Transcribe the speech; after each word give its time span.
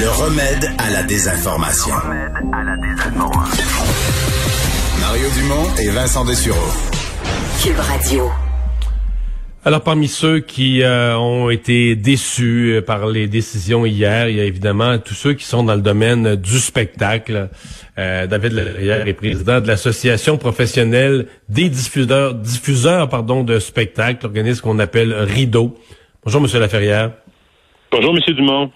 Le 0.00 0.08
remède 0.10 0.70
à 0.78 0.90
la 0.90 1.02
désinformation. 1.02 1.94
Mario 5.00 5.26
Dumont 5.36 5.74
et 5.82 5.90
Vincent 5.90 6.24
Dessureau. 6.24 6.56
Cube 7.60 7.80
Radio. 7.80 8.30
Alors, 9.64 9.82
parmi 9.82 10.06
ceux 10.06 10.38
qui 10.38 10.82
euh, 10.82 11.18
ont 11.18 11.50
été 11.50 11.96
déçus 11.96 12.76
euh, 12.76 12.80
par 12.80 13.08
les 13.08 13.26
décisions 13.26 13.84
hier, 13.84 14.28
il 14.28 14.36
y 14.36 14.40
a 14.40 14.44
évidemment 14.44 14.98
tous 14.98 15.14
ceux 15.14 15.34
qui 15.34 15.44
sont 15.44 15.64
dans 15.64 15.74
le 15.74 15.82
domaine 15.82 16.36
du 16.36 16.60
spectacle. 16.60 17.50
Euh, 17.98 18.28
David 18.28 18.52
Laverrière 18.52 19.08
est 19.08 19.14
président 19.14 19.60
de 19.60 19.66
l'Association 19.66 20.38
professionnelle 20.38 21.26
des 21.48 21.68
diffuseurs, 21.68 22.34
diffuseurs 22.34 23.08
pardon, 23.08 23.42
de 23.42 23.58
spectacles, 23.58 24.20
l'organisme 24.22 24.60
qu'on 24.60 24.78
appelle 24.78 25.12
Rideau. 25.12 25.76
Bonjour, 26.24 26.40
Monsieur 26.40 26.60
Laferrière. 26.60 27.10
Bonjour, 27.90 28.14
Monsieur 28.14 28.34
Dumont. 28.34 28.70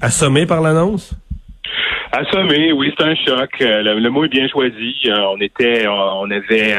Assommé 0.00 0.46
par 0.46 0.62
l'annonce? 0.62 1.12
Assommé, 2.12 2.72
oui, 2.72 2.92
c'est 2.98 3.04
un 3.04 3.14
choc. 3.14 3.50
Euh, 3.60 3.82
le, 3.84 4.10
mot 4.10 4.24
est 4.24 4.28
bien 4.28 4.48
choisi. 4.48 4.96
Euh, 5.06 5.16
on 5.32 5.40
était, 5.40 5.86
on 5.86 6.28
avait 6.28 6.72
euh, 6.72 6.78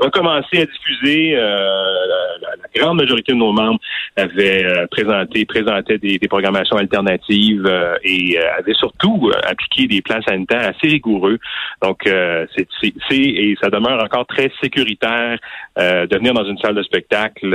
recommencé 0.00 0.62
à 0.62 0.66
diffuser. 0.66 1.36
La, 1.36 2.80
grande 2.80 2.96
majorité 2.96 3.32
de 3.32 3.36
nos 3.36 3.52
membres 3.52 3.78
avaient 4.16 4.64
présenté, 4.90 5.44
présentaient 5.44 5.98
des, 5.98 6.18
programmations 6.26 6.76
alternatives 6.76 7.70
et 8.02 8.38
avaient 8.58 8.72
surtout 8.72 9.30
appliqué 9.44 9.86
des 9.86 10.00
plans 10.00 10.22
sanitaires 10.26 10.70
assez 10.70 10.88
rigoureux. 10.88 11.38
Donc, 11.82 11.98
c'est, 12.04 12.66
et 13.12 13.54
ça 13.62 13.68
demeure 13.68 14.02
encore 14.02 14.26
très 14.26 14.50
sécuritaire 14.62 15.36
de 15.76 16.16
venir 16.16 16.32
dans 16.32 16.46
une 16.46 16.56
salle 16.58 16.74
de 16.74 16.82
spectacle. 16.82 17.54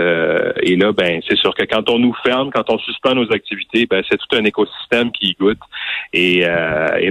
et 0.62 0.76
là, 0.76 0.92
ben, 0.92 1.20
c'est 1.28 1.38
sûr 1.38 1.56
que 1.56 1.66
quand 1.66 1.90
on 1.90 1.98
nous 1.98 2.14
ferme, 2.24 2.52
quand 2.52 2.70
on 2.70 2.78
suspend 2.78 3.16
nos 3.16 3.32
activités, 3.32 3.88
ben, 3.90 4.04
c'est 4.10 4.18
tout 4.18 4.36
un 4.36 4.46
écosystème 4.46 5.12
qui 5.12 5.36
goûte. 5.40 5.58
Et 6.14 6.46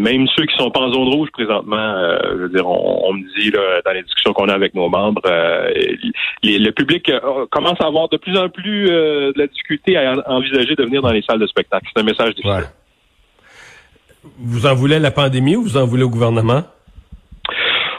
même 0.06 0.26
ceux 0.36 0.46
qui 0.46 0.56
sont 0.56 0.70
pas 0.70 0.80
en 0.80 0.92
zone 0.92 1.08
rouge 1.08 1.30
présentement, 1.32 1.76
euh, 1.76 2.18
je 2.30 2.42
veux 2.42 2.48
dire, 2.48 2.66
on, 2.66 3.12
me 3.12 3.22
dit 3.38 3.50
là, 3.50 3.80
dans 3.84 3.92
les 3.92 4.02
discussions 4.02 4.32
qu'on 4.32 4.48
a 4.48 4.54
avec 4.54 4.74
nos 4.74 4.88
membres, 4.88 5.22
euh, 5.26 5.70
le 6.42 6.70
public 6.70 7.08
euh, 7.08 7.46
commence 7.50 7.80
à 7.80 7.86
avoir 7.86 8.08
de 8.08 8.16
plus 8.16 8.36
en 8.38 8.48
plus 8.48 8.86
de 8.86 9.34
la 9.36 9.46
difficulté 9.46 9.96
à 9.96 10.14
envisager 10.26 10.74
de 10.74 10.84
venir 10.84 11.02
dans 11.02 11.10
les 11.10 11.22
salles 11.22 11.40
de 11.40 11.46
spectacle. 11.46 11.86
C'est 11.92 12.00
un 12.00 12.04
message 12.04 12.34
difficile. 12.34 12.70
Vous 14.38 14.66
en 14.66 14.74
voulez 14.74 14.98
la 14.98 15.10
pandémie 15.10 15.56
ou 15.56 15.62
vous 15.62 15.76
en 15.76 15.86
voulez 15.86 16.02
au 16.02 16.10
gouvernement? 16.10 16.62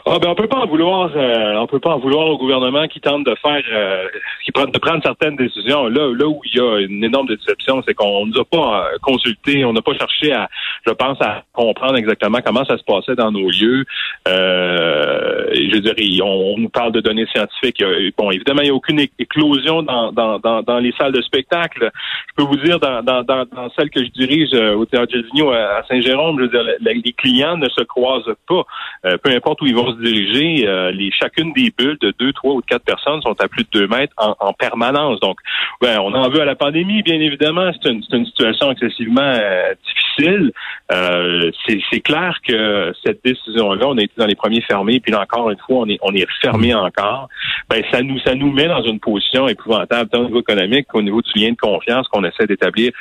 Ah 0.09 0.19
ben 0.19 0.29
on 0.29 0.35
peut 0.35 0.47
pas 0.47 0.59
en 0.59 0.67
vouloir, 0.67 1.11
euh, 1.17 1.55
on 1.55 1.67
peut 1.67 1.81
pas 1.81 1.95
en 1.95 1.99
vouloir 1.99 2.27
au 2.27 2.37
gouvernement 2.37 2.87
qui 2.87 3.01
tente 3.01 3.25
de 3.25 3.35
faire, 3.41 3.61
euh, 3.69 4.07
qui 4.45 4.53
prend 4.53 4.65
de 4.65 4.77
prendre 4.77 5.03
certaines 5.03 5.35
décisions. 5.35 5.87
Là, 5.87 6.13
là 6.15 6.27
où 6.27 6.39
il 6.45 6.55
y 6.55 6.61
a 6.61 6.79
une 6.79 7.03
énorme 7.03 7.27
déception, 7.27 7.83
c'est 7.85 7.93
qu'on 7.93 8.25
nous 8.25 8.39
a 8.39 8.45
pas 8.45 8.87
euh, 8.87 8.97
consulté, 9.01 9.65
on 9.65 9.73
n'a 9.73 9.81
pas 9.81 9.93
cherché 9.97 10.31
à, 10.31 10.47
je 10.85 10.93
pense, 10.93 11.21
à 11.21 11.43
comprendre 11.51 11.97
exactement 11.97 12.39
comment 12.45 12.63
ça 12.63 12.77
se 12.77 12.83
passait 12.83 13.15
dans 13.15 13.31
nos 13.33 13.49
lieux. 13.49 13.83
je 14.25 15.77
dirais, 15.79 16.21
on, 16.23 16.53
on, 16.53 16.57
nous 16.57 16.69
parle 16.69 16.93
de 16.93 17.01
données 17.01 17.27
scientifiques. 17.27 17.83
Bon, 18.17 18.31
évidemment, 18.31 18.61
il 18.61 18.65
n'y 18.65 18.71
a 18.71 18.75
aucune 18.75 19.01
éclosion 19.19 19.83
dans, 19.83 20.13
dans, 20.13 20.39
dans, 20.39 20.61
dans, 20.61 20.79
les 20.79 20.93
salles 20.97 21.11
de 21.11 21.21
spectacle. 21.21 21.91
Je 22.29 22.33
peux 22.37 22.43
vous 22.43 22.57
dire, 22.57 22.79
dans, 22.79 23.03
dans, 23.03 23.23
dans, 23.23 23.45
que 23.45 24.03
je 24.03 24.09
dirige 24.11 24.53
au 24.53 24.85
Théâtre 24.85 25.11
Gelvigno 25.11 25.51
à 25.51 25.83
Saint-Jérôme, 25.89 26.37
je 26.39 26.43
veux 26.43 26.49
dire, 26.49 26.63
les 26.79 27.13
clients 27.13 27.57
ne 27.57 27.67
se 27.67 27.83
croisent 27.83 28.35
pas, 28.47 28.63
peu 29.03 29.31
importe 29.31 29.61
où 29.61 29.65
ils 29.65 29.75
vont 29.75 29.91
se 29.91 29.96
diriger, 29.97 30.67
euh, 30.67 30.91
les, 30.91 31.11
chacune 31.11 31.53
des 31.53 31.71
bulles 31.77 31.97
de 32.01 32.13
deux, 32.19 32.33
trois 32.33 32.53
ou 32.53 32.61
quatre 32.61 32.83
personnes 32.83 33.21
sont 33.21 33.35
à 33.39 33.47
plus 33.47 33.63
de 33.63 33.69
deux 33.71 33.87
mètres 33.87 34.13
en, 34.17 34.53
permanence. 34.53 35.19
Donc, 35.19 35.37
ben, 35.81 35.99
on 35.99 36.13
en 36.13 36.29
veut 36.29 36.41
à 36.41 36.45
la 36.45 36.55
pandémie, 36.55 37.03
bien 37.03 37.19
évidemment. 37.19 37.71
C'est 37.73 37.89
une, 37.89 38.03
une, 38.11 38.25
situation 38.25 38.71
excessivement 38.71 39.21
euh, 39.21 39.73
difficile. 39.85 40.06
Euh, 40.19 41.51
c'est 41.67 41.99
clair 42.01 42.37
que 42.47 42.93
cette 43.05 43.23
décision-là, 43.23 43.87
on 43.87 43.97
a 43.97 44.01
été 44.01 44.13
dans 44.17 44.25
les 44.25 44.35
premiers 44.35 44.61
fermés, 44.61 44.99
puis 44.99 45.11
là 45.11 45.21
encore 45.21 45.49
une 45.49 45.57
fois, 45.59 45.79
on 45.79 45.89
est, 45.89 45.99
on 46.01 46.13
est 46.13 46.25
fermé 46.41 46.73
encore. 46.73 47.29
Ben, 47.69 47.83
ça 47.91 48.01
nous, 48.01 48.19
ça 48.19 48.35
nous 48.35 48.51
met 48.51 48.67
dans 48.67 48.83
une 48.83 48.99
position 48.99 49.47
épouvantable, 49.47 50.09
tant 50.09 50.21
au 50.21 50.25
niveau 50.25 50.41
économique 50.41 50.87
qu'au 50.87 51.01
niveau 51.01 51.21
du 51.21 51.39
lien 51.39 51.51
de 51.51 51.57
confiance 51.57 52.07
qu'on 52.07 52.23
essaie 52.23 52.47
d'établir 52.47 52.91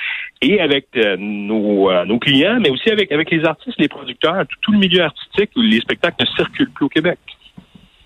et 0.42 0.60
avec 0.60 0.88
nos, 1.18 1.90
nos 2.04 2.18
clients, 2.18 2.58
mais 2.60 2.70
aussi 2.70 2.90
avec, 2.90 3.12
avec 3.12 3.30
les 3.30 3.44
artistes, 3.44 3.78
les 3.78 3.88
producteurs, 3.88 4.44
tout, 4.46 4.56
tout 4.62 4.72
le 4.72 4.78
milieu 4.78 5.02
artistique 5.02 5.50
où 5.56 5.62
les 5.62 5.80
spectacles 5.80 6.16
ne 6.20 6.26
circulent 6.36 6.70
plus 6.70 6.86
au 6.86 6.88
Québec. 6.88 7.18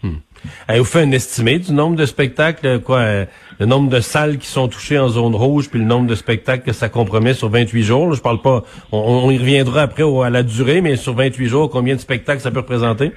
Hmm. 0.03 0.17
vous 0.69 0.85
faites 0.85 1.07
un 1.07 1.13
estimé 1.13 1.59
du 1.59 1.73
nombre 1.73 1.97
de 1.97 2.07
spectacles, 2.07 2.81
quoi, 2.81 3.01
euh, 3.01 3.27
le 3.61 3.67
nombre 3.67 3.91
de 3.91 4.01
salles 4.01 4.39
qui 4.39 4.47
sont 4.47 4.69
touchées 4.69 4.99
en 4.99 5.11
zone 5.11 5.35
rouge, 5.35 5.69
puis 5.69 5.79
le 5.79 5.85
nombre 5.85 6.07
de 6.07 6.15
spectacles 6.15 6.65
que 6.65 6.73
ça 6.73 6.89
compromet 6.89 7.35
sur 7.35 7.51
28 7.51 7.83
jours. 7.83 8.15
je 8.15 8.23
parle 8.23 8.41
pas, 8.41 8.65
on, 8.91 9.31
y 9.31 9.37
reviendra 9.37 9.83
après 9.83 10.03
à 10.25 10.31
la 10.31 10.43
durée, 10.43 10.81
mais 10.81 10.97
sur 10.97 11.15
28 11.15 11.47
jours, 11.47 11.71
combien 11.71 11.95
de 11.95 12.01
spectacles 12.01 12.41
ça 12.41 12.51
peut 12.51 12.61
représenter? 12.61 13.13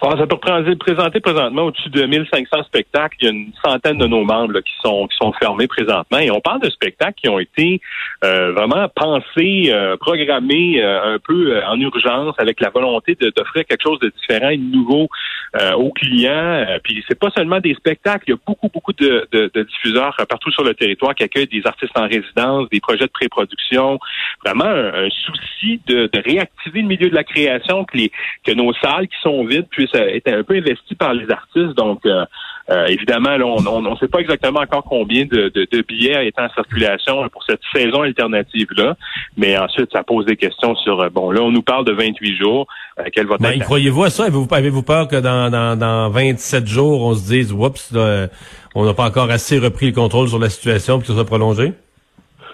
Ah, 0.00 0.14
ça 0.16 0.26
peut 0.28 0.38
présenter 0.38 1.18
présentement 1.18 1.62
au-dessus 1.62 1.88
de 1.88 2.04
1500 2.04 2.62
spectacles. 2.64 3.16
Il 3.20 3.24
y 3.24 3.28
a 3.28 3.32
une 3.32 3.52
centaine 3.64 3.98
de 3.98 4.06
nos 4.06 4.24
membres 4.24 4.60
qui 4.60 4.72
sont 4.82 5.08
qui 5.08 5.16
sont 5.16 5.32
fermés 5.32 5.66
présentement. 5.66 6.18
Et 6.18 6.30
on 6.30 6.40
parle 6.40 6.60
de 6.60 6.70
spectacles 6.70 7.14
qui 7.20 7.28
ont 7.28 7.40
été 7.40 7.80
euh, 8.24 8.52
vraiment 8.52 8.88
pensés, 8.94 9.70
euh, 9.70 9.96
programmés 9.96 10.80
euh, 10.80 11.14
un 11.14 11.18
peu 11.18 11.60
en 11.64 11.80
urgence 11.80 12.34
avec 12.38 12.60
la 12.60 12.70
volonté 12.70 13.16
d'offrir 13.16 13.64
quelque 13.64 13.82
chose 13.82 13.98
de 13.98 14.12
différent 14.20 14.50
et 14.50 14.56
de 14.56 14.62
nouveau 14.62 15.08
aux 15.76 15.90
clients. 15.92 16.66
Puis 16.84 17.02
c'est 17.08 17.18
pas 17.18 17.30
seulement 17.30 17.58
des 17.58 17.74
spectacles. 17.74 18.24
Il 18.28 18.30
y 18.32 18.34
a 18.34 18.38
beaucoup, 18.46 18.68
beaucoup 18.68 18.92
de, 18.92 19.26
de, 19.32 19.50
de, 19.52 19.62
diffuseurs 19.62 20.14
partout 20.28 20.50
sur 20.52 20.62
le 20.62 20.74
territoire 20.74 21.14
qui 21.14 21.22
accueillent 21.22 21.46
des 21.46 21.62
artistes 21.64 21.96
en 21.98 22.06
résidence, 22.06 22.68
des 22.68 22.80
projets 22.80 23.06
de 23.06 23.10
pré-production. 23.10 23.98
Vraiment 24.44 24.66
un, 24.66 25.08
souci 25.08 25.80
de, 25.86 26.10
de, 26.12 26.22
réactiver 26.22 26.82
le 26.82 26.88
milieu 26.88 27.08
de 27.08 27.14
la 27.14 27.24
création, 27.24 27.84
que, 27.84 27.96
les, 27.96 28.12
que 28.44 28.52
nos 28.52 28.74
salles 28.74 29.08
qui 29.08 29.16
sont 29.22 29.42
vides 29.44 29.68
puissent 29.70 29.87
était 29.94 30.32
un 30.32 30.42
peu 30.42 30.54
investi 30.54 30.94
par 30.94 31.14
les 31.14 31.30
artistes. 31.30 31.76
Donc, 31.76 32.04
euh, 32.06 32.24
euh, 32.70 32.86
évidemment, 32.86 33.30
on 33.30 33.80
ne 33.82 33.96
sait 33.96 34.08
pas 34.08 34.20
exactement 34.20 34.60
encore 34.60 34.84
combien 34.84 35.24
de, 35.24 35.50
billets 35.82 36.26
étaient 36.26 36.42
en 36.42 36.50
circulation 36.50 37.28
pour 37.30 37.42
cette 37.44 37.60
saison 37.72 38.02
alternative-là. 38.02 38.96
Mais 39.36 39.56
ensuite, 39.56 39.90
ça 39.92 40.02
pose 40.02 40.26
des 40.26 40.36
questions 40.36 40.74
sur, 40.76 41.00
euh, 41.00 41.08
bon, 41.08 41.30
là, 41.30 41.40
on 41.42 41.50
nous 41.50 41.62
parle 41.62 41.84
de 41.84 41.92
28 41.92 42.36
jours. 42.36 42.66
quelle 43.12 43.26
va 43.26 43.36
ben, 43.38 43.58
Croyez-vous 43.60 44.04
à 44.04 44.10
ça? 44.10 44.24
Avez-vous 44.24 44.82
peur 44.82 45.08
que 45.08 45.16
dans, 45.16 45.50
dans, 45.50 46.10
27 46.10 46.66
jours, 46.66 47.02
on 47.02 47.14
se 47.14 47.26
dise, 47.26 47.52
oups, 47.52 47.94
on 48.74 48.84
n'a 48.84 48.94
pas 48.94 49.04
encore 49.04 49.30
assez 49.30 49.58
repris 49.58 49.86
le 49.86 49.92
contrôle 49.92 50.28
sur 50.28 50.38
la 50.38 50.50
situation 50.50 50.94
pour 50.94 51.02
que 51.02 51.08
ça 51.08 51.14
soit 51.14 51.24
prolongé? 51.24 51.72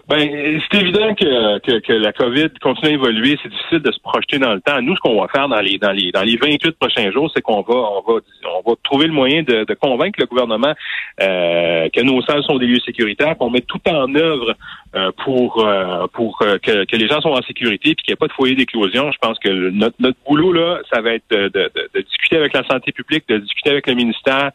Ben, 0.06 0.60
c'est 0.70 0.82
évident 0.82 1.14
que, 1.14 1.58
que, 1.60 1.78
que, 1.78 1.92
la 1.94 2.12
COVID 2.12 2.50
continue 2.60 2.90
à 2.90 2.92
évoluer. 2.92 3.38
C'est 3.42 3.48
difficile 3.48 3.78
de 3.78 3.90
se 3.90 3.98
projeter 4.00 4.38
dans 4.38 4.52
le 4.52 4.60
temps. 4.60 4.82
Nous, 4.82 4.94
ce 4.96 5.00
qu'on 5.00 5.18
va 5.18 5.28
faire 5.28 5.48
dans 5.48 5.60
les 5.60 5.78
dans 5.78 5.92
les 5.92 6.12
dans 6.12 6.22
les 6.22 6.36
28 6.36 6.72
prochains 6.72 7.10
jours, 7.10 7.30
c'est 7.34 7.40
qu'on 7.40 7.62
va 7.62 7.74
on 7.74 8.02
va 8.06 8.20
on 8.54 8.70
va 8.70 8.76
trouver 8.82 9.06
le 9.06 9.14
moyen 9.14 9.42
de, 9.42 9.64
de 9.64 9.74
convaincre 9.74 10.20
le 10.20 10.26
gouvernement 10.26 10.74
euh, 11.22 11.88
que 11.88 12.02
nos 12.02 12.20
salles 12.20 12.44
sont 12.44 12.58
des 12.58 12.66
lieux 12.66 12.80
sécuritaires, 12.80 13.38
qu'on 13.38 13.48
met 13.48 13.62
tout 13.62 13.80
en 13.88 14.14
œuvre 14.14 14.54
euh, 14.94 15.10
pour 15.24 15.64
euh, 15.64 16.06
pour 16.12 16.38
que, 16.38 16.84
que, 16.84 16.96
les 16.96 17.08
gens 17.08 17.22
soient 17.22 17.38
en 17.38 17.42
sécurité 17.42 17.94
puis 17.94 18.04
qu'il 18.04 18.12
n'y 18.12 18.14
ait 18.14 18.16
pas 18.16 18.28
de 18.28 18.32
foyer 18.32 18.54
d'éclosion. 18.54 19.10
Je 19.10 19.18
pense 19.18 19.38
que 19.38 19.48
notre 19.70 19.96
notre 20.00 20.18
boulot 20.28 20.52
là, 20.52 20.80
ça 20.92 21.00
va 21.00 21.14
être 21.14 21.24
de, 21.30 21.48
de, 21.48 21.70
de, 21.94 22.00
discuter 22.02 22.36
avec 22.36 22.52
la 22.52 22.62
santé 22.64 22.92
publique, 22.92 23.24
de 23.28 23.38
discuter 23.38 23.70
avec 23.70 23.86
le 23.86 23.94
ministère 23.94 24.50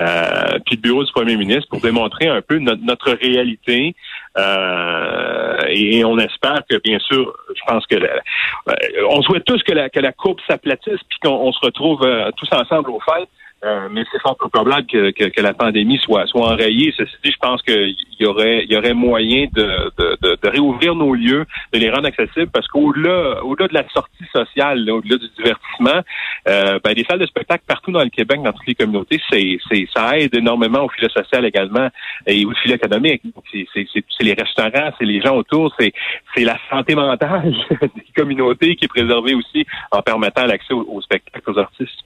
euh, 0.00 0.58
puis 0.66 0.76
le 0.76 0.80
bureau 0.80 1.04
du 1.04 1.12
premier 1.12 1.36
ministre 1.36 1.68
pour 1.68 1.80
démontrer 1.80 2.28
un 2.28 2.42
peu 2.42 2.58
notre, 2.58 2.82
notre 2.82 3.12
réalité. 3.12 3.94
Euh, 4.38 5.58
et, 5.68 6.04
on 6.04 6.18
espère 6.18 6.62
que, 6.68 6.76
bien 6.78 6.98
sûr, 7.00 7.34
je 7.48 7.62
pense 7.66 7.86
que 7.86 7.96
euh, 7.96 9.06
on 9.08 9.22
souhaite 9.22 9.44
tous 9.44 9.62
que 9.62 9.72
la, 9.72 9.88
que 9.90 10.00
la 10.00 10.12
courbe 10.12 10.38
s'aplatisse 10.48 11.00
puis 11.08 11.18
qu'on 11.22 11.52
se 11.52 11.60
retrouve 11.60 12.02
euh, 12.04 12.30
tous 12.36 12.48
ensemble 12.52 12.90
au 12.90 13.00
fait. 13.00 13.28
Euh, 13.62 13.88
mais 13.90 14.04
c'est 14.10 14.20
fort 14.22 14.38
probable 14.38 14.86
que, 14.86 15.10
que, 15.10 15.24
que, 15.24 15.40
la 15.42 15.52
pandémie 15.52 15.98
soit, 15.98 16.26
soit 16.26 16.48
enrayée. 16.48 16.94
Ceci 16.96 17.12
dit, 17.22 17.30
je 17.30 17.36
pense 17.38 17.60
qu'il 17.60 17.94
y 18.18 18.24
aurait, 18.24 18.64
y 18.64 18.74
aurait 18.74 18.94
moyen 18.94 19.48
de, 19.52 19.92
de, 19.98 20.38
de, 20.42 20.48
réouvrir 20.48 20.94
nos 20.94 21.14
lieux, 21.14 21.44
de 21.74 21.78
les 21.78 21.90
rendre 21.90 22.06
accessibles, 22.06 22.50
parce 22.50 22.66
qu'au-delà, 22.68 23.44
au-delà 23.44 23.68
de 23.68 23.74
la 23.74 23.88
sortie 23.90 24.24
sociale, 24.34 24.88
au-delà 24.90 25.18
du 25.18 25.28
divertissement, 25.36 26.00
euh, 26.48 26.78
ben, 26.82 26.94
les 26.96 27.04
salles 27.04 27.18
de 27.18 27.26
spectacle 27.26 27.64
partout 27.66 27.92
dans 27.92 28.02
le 28.02 28.08
Québec, 28.08 28.40
dans 28.42 28.52
toutes 28.52 28.66
les 28.66 28.74
communautés, 28.74 29.20
c'est, 29.30 29.58
c'est, 29.70 29.86
ça 29.94 30.18
aide 30.18 30.34
énormément 30.34 30.84
au 30.84 30.88
filet 30.88 31.10
social 31.10 31.44
également 31.44 31.90
et 32.26 32.46
au 32.46 32.52
filet 32.62 32.76
économique. 32.76 33.20
C'est, 33.52 33.66
c'est, 33.74 33.86
c'est 33.92 34.24
les 34.24 34.34
restaurants, 34.34 34.90
c'est 34.98 35.04
les 35.04 35.20
gens 35.20 35.36
autour, 35.36 35.74
c'est, 35.78 35.92
c'est 36.34 36.44
la 36.44 36.56
santé 36.70 36.94
mentale 36.94 37.54
des 37.82 38.06
communautés 38.16 38.74
qui 38.76 38.86
est 38.86 38.88
préservée 38.88 39.34
aussi 39.34 39.66
en 39.90 40.00
permettant 40.00 40.46
l'accès 40.46 40.72
aux 40.72 41.00
spectacles, 41.02 41.50
aux 41.50 41.58
artistes. 41.58 42.04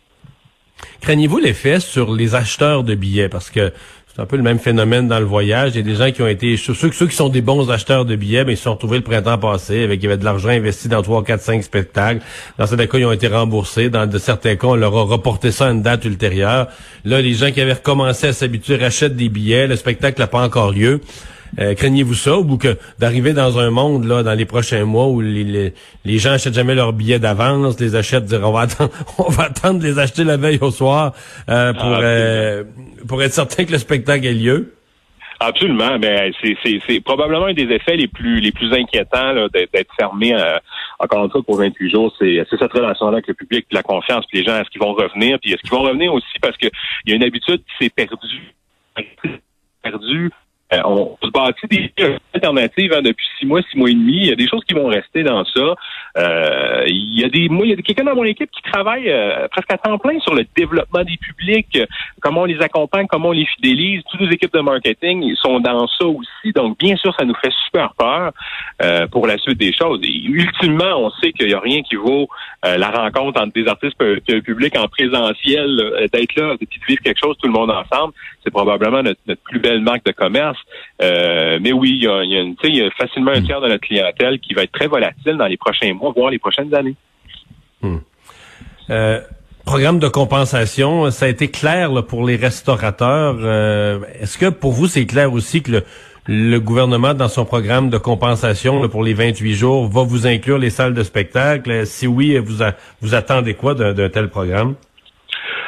Craignez-vous 1.01 1.39
l'effet 1.39 1.81
sur 1.81 2.13
les 2.13 2.35
acheteurs 2.35 2.85
de 2.85 2.95
billets? 2.95 3.29
Parce 3.29 3.51
que 3.51 3.73
c'est 4.15 4.23
un 4.23 4.27
peu 4.27 4.37
le 4.37 4.45
même 4.45 4.61
phénomène 4.61 5.09
dans 5.09 5.19
le 5.19 5.25
voyage. 5.25 5.73
Il 5.75 5.79
y 5.79 5.81
a 5.81 5.83
des 5.83 5.97
gens 5.97 6.13
qui 6.13 6.23
ont 6.23 6.29
été, 6.29 6.57
ceux, 6.57 6.89
qui 6.89 7.17
sont 7.17 7.29
des 7.29 7.41
bons 7.41 7.69
acheteurs 7.69 8.05
de 8.05 8.15
billets, 8.15 8.45
mais 8.45 8.53
ils 8.53 8.57
se 8.57 8.63
sont 8.63 8.75
retrouvés 8.75 8.99
le 8.99 9.03
printemps 9.03 9.39
passé 9.39 9.83
avec, 9.83 10.01
il 10.01 10.05
y 10.05 10.07
avait 10.07 10.17
de 10.17 10.25
l'argent 10.25 10.51
investi 10.51 10.87
dans 10.87 11.03
trois, 11.03 11.25
quatre, 11.25 11.41
cinq 11.41 11.65
spectacles. 11.65 12.21
Dans 12.57 12.67
certains 12.67 12.87
cas, 12.87 12.99
ils 12.99 13.07
ont 13.07 13.13
été 13.13 13.27
remboursés. 13.27 13.91
Dans 13.91 14.07
de 14.07 14.19
certains 14.19 14.55
cas, 14.55 14.69
on 14.69 14.77
leur 14.77 14.97
a 14.97 15.03
reporté 15.03 15.51
ça 15.51 15.67
à 15.67 15.73
une 15.73 15.83
date 15.83 16.05
ultérieure. 16.05 16.69
Là, 17.05 17.21
les 17.21 17.35
gens 17.35 17.51
qui 17.51 17.61
avaient 17.61 17.73
recommencé 17.73 18.29
à 18.29 18.33
s'habituer 18.33 18.77
rachètent 18.77 19.17
des 19.17 19.29
billets. 19.29 19.67
Le 19.67 19.75
spectacle 19.75 20.21
n'a 20.21 20.29
pas 20.29 20.43
encore 20.43 20.71
lieu. 20.71 21.01
Euh, 21.59 21.75
craignez-vous 21.75 22.15
ça 22.15 22.39
ou 22.39 22.57
que 22.57 22.77
d'arriver 22.99 23.33
dans 23.33 23.59
un 23.59 23.71
monde 23.71 24.05
là 24.07 24.23
dans 24.23 24.35
les 24.35 24.45
prochains 24.45 24.85
mois 24.85 25.07
où 25.07 25.21
les, 25.21 25.73
les, 26.05 26.19
gens 26.19 26.33
achètent 26.33 26.55
jamais 26.55 26.75
leurs 26.75 26.93
billets 26.93 27.19
d'avance, 27.19 27.79
les 27.81 27.95
achètent, 27.95 28.25
dire 28.25 28.41
on 28.43 28.53
va 28.53 28.63
attendre, 28.63 28.91
on 29.19 29.31
va 29.31 29.45
attendre 29.45 29.79
de 29.81 29.85
les 29.85 29.99
acheter 29.99 30.25
la 30.25 30.37
veille 30.37 30.59
au 30.61 30.71
soir 30.71 31.13
euh, 31.49 31.73
pour 31.73 31.93
ah, 31.93 33.07
pour 33.07 33.23
être 33.23 33.33
certain 33.33 33.65
que 33.65 33.73
le 33.73 33.79
spectacle 33.79 34.27
ait 34.27 34.35
lieu? 34.35 34.75
Absolument, 35.41 35.99
mais 35.99 36.33
c'est 36.43 37.01
probablement 37.01 37.47
un 37.47 37.55
des 37.55 37.65
effets 37.65 37.97
les 37.97 38.09
plus 38.09 38.41
les 38.41 38.53
plus 38.53 38.73
inquiétants 38.73 39.35
d'être 39.53 39.93
fermé 39.99 40.35
euh, 40.35 40.59
encore 40.99 41.25
une 41.25 41.31
fois 41.31 41.43
pour 41.43 41.59
28 41.59 41.91
jours. 41.91 42.15
C'est 42.19 42.47
cette 42.51 42.73
relation-là 42.73 43.15
avec 43.15 43.29
le 43.29 43.35
public, 43.35 43.67
la 43.71 43.83
confiance, 43.83 44.25
puis 44.27 44.39
les 44.39 44.45
gens, 44.45 44.59
est-ce 44.59 44.71
qu'ils 44.71 44.81
vont 44.81 44.95
revenir, 44.95 45.39
puis 45.41 45.53
est-ce 45.53 45.61
qu'ils 45.61 45.71
vont 45.71 45.83
revenir 45.83 46.15
aussi 46.15 46.39
parce 46.41 46.57
qu'il 46.57 46.71
y 47.07 47.13
a 47.13 47.17
une 47.17 47.25
habitude 47.25 47.59
qui 47.59 47.85
s'est 47.85 47.91
perdue, 47.91 48.55
perdue 49.83 50.31
euh, 50.73 50.81
on 50.85 51.17
se 51.23 51.31
bâtit 51.31 51.67
des 51.69 51.93
alternatives 52.33 52.93
hein, 52.95 53.03
depuis 53.03 53.27
six 53.39 53.47
mois, 53.47 53.61
six 53.71 53.77
mois 53.77 53.91
et 53.91 53.95
demi. 53.95 54.17
Il 54.17 54.27
y 54.27 54.33
a 54.33 54.37
des 54.37 54.49
choses 54.49 54.65
qui 54.65 54.75
vont 54.75 54.87
rester 54.87 55.23
dans 55.23 55.45
ça. 55.45 55.75
Euh, 56.17 56.85
il 56.87 57.21
y 57.21 57.25
a 57.25 57.29
des, 57.29 57.49
moi, 57.49 57.67
il 57.67 57.71
y 57.71 57.73
a 57.75 57.77
quelqu'un 57.77 58.05
dans 58.05 58.15
mon 58.15 58.25
équipe 58.25 58.51
qui 58.51 58.63
travaille 58.63 59.11
euh, 59.11 59.47
presque 59.49 59.71
à 59.71 59.79
temps 59.79 59.99
plein 59.99 60.19
sur 60.21 60.35
le 60.35 60.47
développement 60.57 61.05
des 61.05 61.19
publics, 61.19 61.79
comment 62.21 62.43
on 62.43 62.47
les 62.47 62.61
accompagne, 62.61 63.07
comment 63.07 63.29
on 63.29 63.33
les 63.33 63.47
fidélise. 63.47 64.03
Toutes 64.11 64.23
les 64.23 64.35
équipes 64.35 64.55
de 64.55 64.61
marketing 64.61 65.35
sont 65.37 65.61
dans 65.61 65.87
ça 65.87 66.07
aussi. 66.07 66.53
Donc, 66.55 66.79
bien 66.79 66.97
sûr, 66.97 67.15
ça 67.19 67.25
nous 67.25 67.35
fait 67.35 67.53
super 67.67 67.93
peur 67.95 68.33
pour 69.11 69.27
la 69.27 69.39
suite 69.39 69.59
des 69.59 69.73
choses. 69.73 70.01
Et 70.03 70.25
ultimement, 70.25 70.97
on 70.97 71.11
sait 71.11 71.33
qu'il 71.33 71.47
n'y 71.47 71.55
a 71.55 71.61
rien 71.61 71.83
qui 71.83 71.97
vaut 71.97 72.29
la 72.63 72.91
rencontre 72.91 73.41
entre 73.41 73.53
des 73.53 73.67
artistes 73.67 73.97
et 74.03 74.35
un 74.35 74.41
public 74.41 74.77
en 74.79 74.89
présentiel, 74.89 76.09
d'être 76.13 76.37
là, 76.37 76.55
de 76.55 76.67
vivre 76.89 77.03
quelque 77.03 77.21
chose 77.23 77.37
tout 77.39 77.47
le 77.47 77.53
monde 77.53 77.71
ensemble. 77.71 78.13
C'est 78.43 78.51
probablement 78.51 79.03
notre 79.03 79.21
plus 79.45 79.59
belle 79.59 79.81
marque 79.81 80.05
de 80.05 80.13
commerce. 80.13 80.54
Euh, 81.03 81.59
mais 81.61 81.73
oui, 81.73 81.91
il 81.91 82.05
y 82.05 82.09
a, 82.09 82.23
il 82.23 82.77
y 82.77 82.83
a 82.83 82.91
facilement 82.93 83.33
un 83.33 83.41
hmm. 83.41 83.45
tiers 83.45 83.61
de 83.61 83.69
notre 83.69 83.87
clientèle 83.87 84.39
qui 84.41 84.55
va 84.55 84.63
être 84.63 84.73
très 84.73 84.87
volatile 84.87 85.37
dans 85.37 85.47
les 85.47 85.57
prochains 85.57 85.93
mois, 85.95 86.13
voire 86.15 86.31
les 86.31 86.39
prochaines 86.39 86.75
années. 86.75 86.95
Hmm. 87.83 87.99
Euh, 88.91 89.21
programme 89.65 89.99
de 89.99 90.09
compensation, 90.09 91.11
ça 91.11 91.27
a 91.27 91.29
été 91.29 91.51
clair 91.51 92.05
pour 92.07 92.25
les 92.27 92.37
restaurateurs. 92.37 93.37
Euh, 93.41 94.01
est-ce 94.21 94.39
que 94.39 94.51
pour 94.51 94.73
vous, 94.73 94.87
c'est 94.87 95.07
clair 95.07 95.33
aussi 95.33 95.63
que 95.63 95.83
le, 96.27 96.61
gouvernement, 96.61 97.15
dans 97.15 97.29
son 97.29 97.45
programme 97.45 97.91
de 97.91 97.99
compensation 97.99 98.89
pour 98.89 99.03
les 99.03 99.15
28 99.15 99.55
jours, 99.55 99.89
va 99.89 100.03
vous 100.03 100.27
inclure 100.27 100.59
les 100.59 100.71
salles 100.71 100.95
de 100.95 101.03
spectacle? 101.03 101.87
Si 101.87 102.07
oui, 102.07 102.39
vous, 102.39 102.65
vous 103.01 103.15
attendez 103.15 103.55
quoi 103.55 103.75
d'un 103.75 104.09
tel 104.09 104.29
programme? 104.29 104.75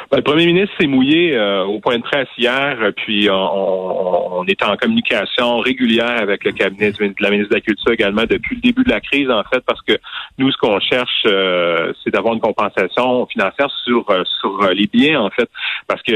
Ben, 0.09 0.17
le 0.17 0.23
premier 0.23 0.45
ministre 0.45 0.73
s'est 0.79 0.87
mouillé 0.87 1.35
euh, 1.35 1.65
au 1.65 1.79
point 1.79 1.97
de 1.97 2.03
presse 2.03 2.29
hier, 2.37 2.77
puis 2.95 3.29
on, 3.29 4.39
on, 4.39 4.45
est 4.45 4.63
en 4.63 4.77
communication 4.77 5.59
régulière 5.59 6.21
avec 6.21 6.45
le 6.45 6.53
cabinet 6.53 6.91
de 6.91 7.13
la 7.19 7.29
ministre 7.29 7.49
de 7.49 7.55
la 7.55 7.61
Culture 7.61 7.91
également 7.91 8.23
depuis 8.23 8.55
le 8.55 8.61
début 8.61 8.83
de 8.83 8.89
la 8.89 9.01
crise, 9.01 9.29
en 9.29 9.43
fait, 9.43 9.61
parce 9.65 9.81
que 9.81 9.93
nous, 10.37 10.49
ce 10.51 10.57
qu'on 10.57 10.79
cherche, 10.79 11.23
euh, 11.25 11.91
c'est 12.03 12.11
d'avoir 12.11 12.33
une 12.35 12.39
compensation 12.39 13.25
financière 13.25 13.69
sur 13.83 14.09
euh, 14.09 14.23
sur 14.39 14.69
les 14.73 14.87
biens, 14.87 15.19
en 15.19 15.29
fait, 15.29 15.49
parce 15.87 16.01
que 16.03 16.13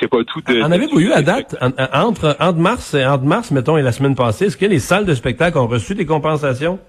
c'est 0.00 0.08
pas 0.08 0.24
tout. 0.24 0.40
De, 0.40 0.60
en 0.60 0.72
avez-vous 0.72 1.00
eu 1.00 1.12
à 1.12 1.22
date 1.22 1.56
entre 1.92 2.36
entre 2.40 2.58
mars 2.58 2.94
entre 2.94 3.24
mars, 3.24 3.50
mettons, 3.52 3.76
et 3.76 3.82
la 3.82 3.92
semaine 3.92 4.16
passée, 4.16 4.46
est-ce 4.46 4.56
que 4.56 4.66
les 4.66 4.80
salles 4.80 5.06
de 5.06 5.14
spectacle 5.14 5.58
ont 5.58 5.68
reçu 5.68 5.94
des 5.94 6.06
compensations? 6.06 6.80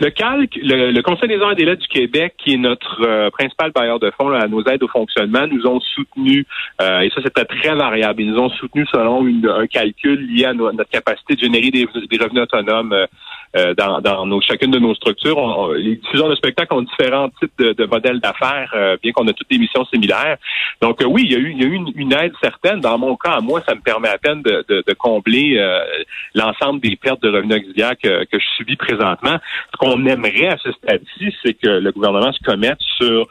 Le 0.00 0.10
calque, 0.10 0.58
le, 0.62 1.00
Conseil 1.02 1.28
des 1.28 1.40
arts 1.40 1.52
et 1.52 1.56
des 1.56 1.64
lettres 1.64 1.82
du 1.82 1.88
Québec, 1.88 2.34
qui 2.38 2.54
est 2.54 2.56
notre 2.56 3.02
euh, 3.02 3.30
principal 3.30 3.72
bailleur 3.72 3.98
de 3.98 4.10
fonds 4.18 4.30
à 4.30 4.46
nos 4.46 4.64
aides 4.64 4.82
au 4.82 4.88
fonctionnement, 4.88 5.46
nous 5.46 5.66
ont 5.66 5.80
soutenu, 5.80 6.46
euh, 6.80 7.00
et 7.00 7.10
ça 7.10 7.20
c'était 7.22 7.44
très 7.44 7.74
variable, 7.74 8.22
ils 8.22 8.30
nous 8.30 8.38
ont 8.38 8.48
soutenu 8.50 8.86
selon 8.90 9.26
un 9.26 9.66
calcul 9.66 10.26
lié 10.32 10.46
à 10.46 10.54
notre 10.54 10.88
capacité 10.88 11.34
de 11.34 11.40
générer 11.40 11.70
des, 11.70 11.84
revenus 11.84 12.42
autonomes 12.42 12.92
euh, 13.56 13.74
dans, 13.74 14.00
dans 14.00 14.24
nos, 14.24 14.40
chacune 14.40 14.70
de 14.70 14.78
nos 14.78 14.94
structures. 14.94 15.72
les 15.74 15.96
diffuseurs 15.96 16.30
de 16.30 16.36
spectacles 16.36 16.72
ont 16.72 16.82
différents 16.82 17.28
types 17.40 17.52
de, 17.58 17.84
modèles 17.84 18.20
d'affaires, 18.20 18.74
bien 19.02 19.12
qu'on 19.12 19.26
ait 19.26 19.34
toutes 19.34 19.50
des 19.50 19.58
missions 19.58 19.84
similaires. 19.86 20.38
Donc 20.80 21.00
oui, 21.04 21.24
il 21.26 21.32
y 21.32 21.34
a 21.34 21.38
eu, 21.38 21.50
il 21.50 21.62
y 21.62 21.64
a 21.64 21.68
eu 21.68 21.74
une, 21.74 22.12
aide 22.12 22.32
certaine. 22.42 22.80
Dans 22.80 22.96
mon 22.96 23.16
cas, 23.16 23.32
à 23.32 23.40
moi, 23.40 23.60
ça 23.66 23.74
me 23.74 23.80
permet 23.80 24.08
à 24.08 24.16
peine 24.16 24.42
de, 24.42 24.64
de, 24.68 24.94
combler 24.94 25.60
l'ensemble 26.34 26.80
des 26.80 26.96
pertes 26.96 27.22
de 27.22 27.28
revenus 27.28 27.58
auxiliaires 27.58 27.96
que, 28.02 28.24
que 28.24 28.38
je 28.38 28.46
subis 28.56 28.76
présentement 28.76 29.38
qu'on 29.82 30.06
aimerait 30.06 30.46
à 30.46 30.56
ce 30.58 30.70
stade-ci, 30.70 31.34
c'est 31.44 31.54
que 31.54 31.68
le 31.68 31.90
gouvernement 31.90 32.32
se 32.32 32.42
commette 32.44 32.78
sur 32.98 33.26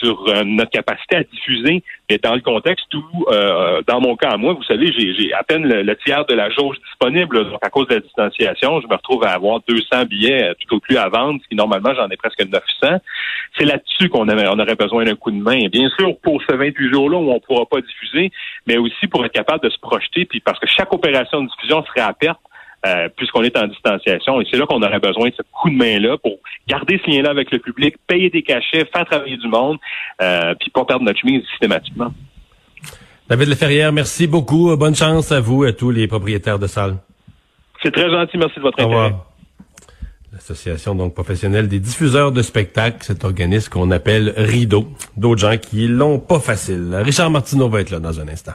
sur 0.00 0.24
euh, 0.28 0.44
notre 0.44 0.70
capacité 0.70 1.16
à 1.16 1.24
diffuser, 1.24 1.82
mais 2.08 2.16
dans 2.16 2.34
le 2.34 2.40
contexte 2.40 2.86
où, 2.94 3.26
euh, 3.28 3.82
dans 3.86 4.00
mon 4.00 4.16
cas, 4.16 4.38
moi, 4.38 4.54
vous 4.54 4.62
savez, 4.62 4.90
j'ai 4.96 5.30
à 5.34 5.42
peine 5.42 5.62
le, 5.68 5.96
tiers 5.96 6.24
de 6.24 6.32
la 6.32 6.48
jauge 6.48 6.78
disponible, 6.86 7.50
donc 7.50 7.58
à 7.60 7.68
cause 7.68 7.86
de 7.88 7.96
la 7.96 8.00
distanciation, 8.00 8.80
je 8.80 8.86
me 8.86 8.94
retrouve 8.94 9.24
à 9.24 9.32
avoir 9.32 9.60
200 9.68 10.06
billets 10.06 10.42
euh, 10.42 10.54
tout 10.58 10.76
au 10.76 10.80
plus 10.80 10.96
à 10.96 11.10
vendre, 11.10 11.38
ce 11.42 11.48
qui 11.48 11.54
normalement 11.54 11.92
j'en 11.94 12.08
ai 12.08 12.16
presque 12.16 12.42
900. 12.42 12.96
C'est 13.58 13.66
là-dessus 13.66 14.08
qu'on 14.08 14.26
on 14.26 14.58
aurait 14.58 14.74
besoin 14.74 15.04
d'un 15.04 15.16
coup 15.16 15.30
de 15.30 15.42
main. 15.42 15.68
Bien 15.70 15.90
sûr, 15.98 16.16
pour 16.22 16.40
ce 16.48 16.56
28 16.56 16.94
jours-là 16.94 17.18
où 17.18 17.30
on 17.30 17.40
pourra 17.40 17.66
pas 17.66 17.82
diffuser, 17.82 18.32
mais 18.66 18.78
aussi 18.78 19.06
pour 19.06 19.22
être 19.26 19.32
capable 19.32 19.62
de 19.62 19.68
se 19.68 19.78
projeter, 19.80 20.24
puis 20.24 20.40
parce 20.40 20.58
que 20.58 20.66
chaque 20.66 20.94
opération 20.94 21.42
de 21.42 21.48
diffusion 21.48 21.84
serait 21.84 22.00
à 22.00 22.14
perte 22.14 22.40
euh, 22.86 23.08
puisqu'on 23.16 23.42
est 23.42 23.56
en 23.56 23.66
distanciation. 23.66 24.40
Et 24.40 24.46
c'est 24.50 24.56
là 24.56 24.66
qu'on 24.66 24.82
aurait 24.82 25.00
besoin 25.00 25.28
de 25.28 25.34
ce 25.36 25.42
coup 25.52 25.70
de 25.70 25.76
main-là 25.76 26.16
pour 26.18 26.38
garder 26.66 27.00
ce 27.04 27.10
lien-là 27.10 27.30
avec 27.30 27.50
le 27.50 27.58
public, 27.58 27.96
payer 28.06 28.30
des 28.30 28.42
cachets, 28.42 28.86
faire 28.92 29.04
travailler 29.04 29.36
du 29.36 29.48
monde, 29.48 29.78
euh, 30.22 30.54
puis 30.58 30.70
pas 30.70 30.84
perdre 30.84 31.04
notre 31.04 31.20
chemise 31.20 31.42
systématiquement. 31.50 32.12
David 33.28 33.48
Leferrière, 33.48 33.92
merci 33.92 34.26
beaucoup. 34.26 34.74
Bonne 34.76 34.94
chance 34.94 35.30
à 35.30 35.40
vous 35.40 35.64
et 35.64 35.68
à 35.68 35.72
tous 35.72 35.90
les 35.90 36.08
propriétaires 36.08 36.58
de 36.58 36.66
salles. 36.66 36.96
C'est 37.82 37.92
très 37.92 38.10
gentil. 38.10 38.36
Merci 38.38 38.56
de 38.56 38.62
votre 38.62 38.80
intérêt. 38.80 39.12
L'association 40.32 40.94
donc 40.94 41.14
professionnelle 41.14 41.68
des 41.68 41.80
diffuseurs 41.80 42.30
de 42.32 42.40
spectacles, 42.42 43.02
cet 43.02 43.24
organisme 43.24 43.70
qu'on 43.70 43.90
appelle 43.90 44.32
Rideau. 44.36 44.88
D'autres 45.16 45.40
gens 45.40 45.56
qui 45.58 45.86
l'ont 45.88 46.18
pas 46.18 46.38
facile. 46.38 46.94
Richard 46.94 47.30
Martineau 47.30 47.68
va 47.68 47.80
être 47.80 47.90
là 47.90 47.98
dans 47.98 48.20
un 48.20 48.28
instant. 48.28 48.52